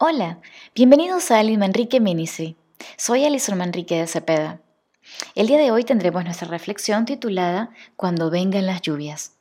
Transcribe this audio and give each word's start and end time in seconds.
Hola, 0.00 0.38
bienvenidos 0.76 1.32
a 1.32 1.40
Alison 1.40 1.58
Manrique 1.58 1.98
Ministry. 1.98 2.54
Soy 2.96 3.24
Alison 3.24 3.58
Manrique 3.58 3.98
de 3.98 4.06
Cepeda. 4.06 4.60
El 5.34 5.48
día 5.48 5.58
de 5.58 5.72
hoy 5.72 5.82
tendremos 5.82 6.24
nuestra 6.24 6.46
reflexión 6.46 7.04
titulada 7.04 7.70
Cuando 7.96 8.30
vengan 8.30 8.66
las 8.66 8.80
lluvias. 8.80 9.32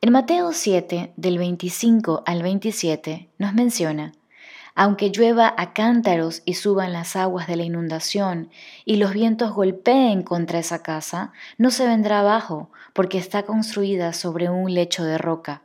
En 0.00 0.10
Mateo 0.10 0.54
7, 0.54 1.12
del 1.18 1.36
25 1.36 2.22
al 2.24 2.42
27, 2.42 3.28
nos 3.36 3.52
menciona, 3.52 4.14
aunque 4.74 5.10
llueva 5.10 5.54
a 5.58 5.74
cántaros 5.74 6.40
y 6.46 6.54
suban 6.54 6.94
las 6.94 7.14
aguas 7.14 7.46
de 7.46 7.56
la 7.56 7.64
inundación 7.64 8.48
y 8.86 8.96
los 8.96 9.12
vientos 9.12 9.52
golpeen 9.52 10.22
contra 10.22 10.58
esa 10.58 10.82
casa, 10.82 11.34
no 11.58 11.70
se 11.70 11.86
vendrá 11.86 12.20
abajo, 12.20 12.70
porque 12.94 13.18
está 13.18 13.42
construida 13.42 14.14
sobre 14.14 14.48
un 14.48 14.72
lecho 14.72 15.04
de 15.04 15.18
roca. 15.18 15.60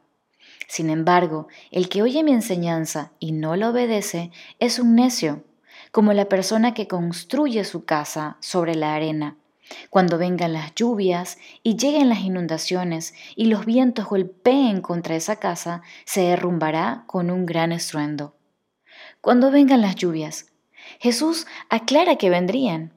Sin 0.67 0.89
embargo, 0.89 1.47
el 1.71 1.89
que 1.89 2.01
oye 2.01 2.23
mi 2.23 2.33
enseñanza 2.33 3.11
y 3.19 3.31
no 3.31 3.55
la 3.55 3.69
obedece 3.69 4.31
es 4.59 4.79
un 4.79 4.95
necio, 4.95 5.43
como 5.91 6.13
la 6.13 6.25
persona 6.25 6.73
que 6.73 6.87
construye 6.87 7.63
su 7.63 7.85
casa 7.85 8.37
sobre 8.41 8.75
la 8.75 8.93
arena. 8.93 9.37
Cuando 9.89 10.17
vengan 10.17 10.53
las 10.53 10.75
lluvias 10.75 11.37
y 11.63 11.75
lleguen 11.77 12.09
las 12.09 12.19
inundaciones 12.19 13.13
y 13.35 13.45
los 13.45 13.65
vientos 13.65 14.05
golpeen 14.05 14.81
contra 14.81 15.15
esa 15.15 15.37
casa, 15.37 15.81
se 16.05 16.21
derrumbará 16.21 17.03
con 17.07 17.31
un 17.31 17.45
gran 17.45 17.71
estruendo. 17.71 18.35
Cuando 19.21 19.51
vengan 19.51 19.81
las 19.81 19.95
lluvias, 19.95 20.53
Jesús 20.99 21.47
aclara 21.69 22.15
que 22.15 22.29
vendrían, 22.29 22.93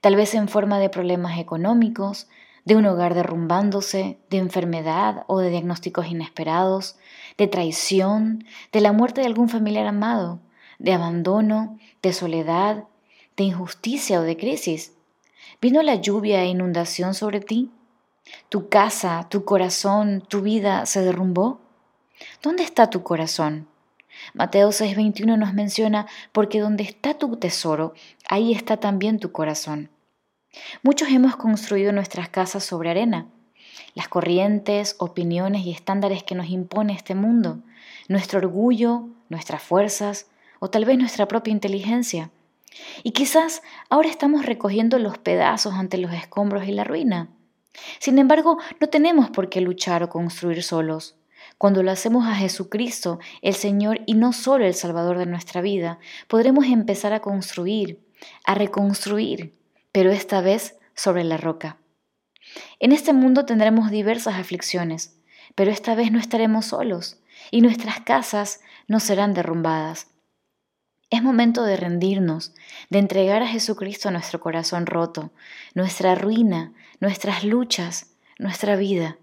tal 0.00 0.16
vez 0.16 0.34
en 0.34 0.48
forma 0.48 0.78
de 0.78 0.90
problemas 0.90 1.38
económicos, 1.38 2.28
de 2.64 2.76
un 2.76 2.86
hogar 2.86 3.14
derrumbándose, 3.14 4.18
de 4.30 4.38
enfermedad 4.38 5.24
o 5.26 5.38
de 5.38 5.50
diagnósticos 5.50 6.06
inesperados, 6.08 6.96
de 7.38 7.46
traición, 7.46 8.44
de 8.72 8.80
la 8.80 8.92
muerte 8.92 9.20
de 9.20 9.26
algún 9.26 9.48
familiar 9.48 9.86
amado, 9.86 10.40
de 10.78 10.92
abandono, 10.92 11.78
de 12.02 12.12
soledad, 12.12 12.84
de 13.36 13.44
injusticia 13.44 14.20
o 14.20 14.22
de 14.22 14.36
crisis. 14.36 14.92
¿Vino 15.60 15.82
la 15.82 15.96
lluvia 15.96 16.42
e 16.42 16.48
inundación 16.48 17.14
sobre 17.14 17.40
ti? 17.40 17.70
¿Tu 18.48 18.68
casa, 18.68 19.26
tu 19.28 19.44
corazón, 19.44 20.22
tu 20.26 20.42
vida 20.42 20.86
se 20.86 21.02
derrumbó? 21.02 21.60
¿Dónde 22.42 22.62
está 22.62 22.90
tu 22.90 23.02
corazón? 23.02 23.66
Mateo 24.34 24.70
6:21 24.72 25.36
nos 25.38 25.54
menciona, 25.54 26.06
porque 26.32 26.60
donde 26.60 26.84
está 26.84 27.14
tu 27.14 27.36
tesoro, 27.36 27.94
ahí 28.28 28.52
está 28.52 28.76
también 28.76 29.18
tu 29.18 29.32
corazón. 29.32 29.90
Muchos 30.82 31.08
hemos 31.10 31.36
construido 31.36 31.92
nuestras 31.92 32.28
casas 32.28 32.64
sobre 32.64 32.90
arena, 32.90 33.26
las 33.94 34.08
corrientes, 34.08 34.96
opiniones 34.98 35.64
y 35.64 35.72
estándares 35.72 36.22
que 36.22 36.34
nos 36.34 36.48
impone 36.48 36.92
este 36.92 37.14
mundo, 37.14 37.60
nuestro 38.08 38.38
orgullo, 38.38 39.08
nuestras 39.28 39.62
fuerzas 39.62 40.26
o 40.58 40.68
tal 40.70 40.84
vez 40.84 40.98
nuestra 40.98 41.26
propia 41.28 41.52
inteligencia. 41.52 42.30
Y 43.02 43.12
quizás 43.12 43.62
ahora 43.88 44.08
estamos 44.08 44.46
recogiendo 44.46 44.98
los 44.98 45.18
pedazos 45.18 45.74
ante 45.74 45.98
los 45.98 46.12
escombros 46.12 46.66
y 46.66 46.72
la 46.72 46.84
ruina. 46.84 47.28
Sin 47.98 48.18
embargo, 48.18 48.58
no 48.80 48.88
tenemos 48.88 49.30
por 49.30 49.48
qué 49.48 49.60
luchar 49.60 50.02
o 50.02 50.08
construir 50.08 50.62
solos. 50.62 51.16
Cuando 51.58 51.82
lo 51.82 51.90
hacemos 51.90 52.26
a 52.26 52.34
Jesucristo, 52.34 53.18
el 53.42 53.54
Señor 53.54 54.00
y 54.06 54.14
no 54.14 54.32
solo 54.32 54.64
el 54.64 54.74
Salvador 54.74 55.18
de 55.18 55.26
nuestra 55.26 55.60
vida, 55.60 55.98
podremos 56.28 56.66
empezar 56.66 57.12
a 57.12 57.20
construir, 57.20 58.00
a 58.44 58.54
reconstruir, 58.54 59.54
pero 59.92 60.10
esta 60.10 60.40
vez 60.40 60.76
sobre 60.94 61.24
la 61.24 61.36
roca. 61.36 61.78
En 62.78 62.92
este 62.92 63.12
mundo 63.12 63.44
tendremos 63.44 63.90
diversas 63.90 64.34
aflicciones, 64.34 65.16
pero 65.54 65.70
esta 65.70 65.94
vez 65.94 66.12
no 66.12 66.18
estaremos 66.18 66.66
solos 66.66 67.20
y 67.50 67.60
nuestras 67.60 68.00
casas 68.00 68.60
no 68.86 69.00
serán 69.00 69.34
derrumbadas. 69.34 70.08
Es 71.10 71.22
momento 71.22 71.64
de 71.64 71.76
rendirnos, 71.76 72.54
de 72.88 73.00
entregar 73.00 73.42
a 73.42 73.48
Jesucristo 73.48 74.10
nuestro 74.10 74.40
corazón 74.40 74.86
roto, 74.86 75.32
nuestra 75.74 76.14
ruina, 76.14 76.72
nuestras 77.00 77.42
luchas, 77.42 78.14
nuestra 78.38 78.76
vida. 78.76 79.18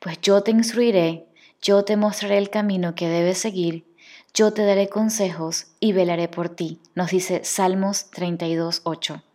Pues 0.00 0.18
yo 0.22 0.42
te 0.42 0.50
instruiré, 0.50 1.26
yo 1.60 1.84
te 1.84 1.96
mostraré 1.96 2.38
el 2.38 2.48
camino 2.48 2.94
que 2.94 3.08
debes 3.08 3.36
seguir, 3.38 3.84
yo 4.32 4.52
te 4.54 4.64
daré 4.64 4.88
consejos 4.88 5.66
y 5.78 5.92
velaré 5.92 6.28
por 6.28 6.48
ti, 6.48 6.80
nos 6.94 7.10
dice 7.10 7.44
Salmos 7.44 8.10
32.8. 8.12 9.27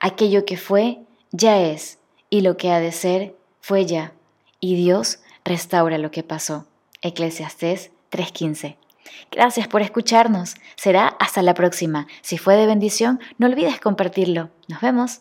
Aquello 0.00 0.44
que 0.44 0.56
fue, 0.56 0.98
ya 1.32 1.60
es, 1.60 1.98
y 2.30 2.40
lo 2.40 2.56
que 2.56 2.70
ha 2.70 2.80
de 2.80 2.92
ser, 2.92 3.34
fue 3.60 3.86
ya, 3.86 4.12
y 4.60 4.76
Dios 4.76 5.20
restaura 5.44 5.98
lo 5.98 6.10
que 6.10 6.22
pasó. 6.22 6.66
Eclesiastés 7.02 7.90
3:15. 8.10 8.76
Gracias 9.30 9.68
por 9.68 9.82
escucharnos. 9.82 10.54
Será 10.76 11.08
hasta 11.20 11.42
la 11.42 11.54
próxima. 11.54 12.06
Si 12.22 12.38
fue 12.38 12.56
de 12.56 12.66
bendición, 12.66 13.20
no 13.38 13.46
olvides 13.46 13.80
compartirlo. 13.80 14.50
Nos 14.68 14.80
vemos. 14.80 15.20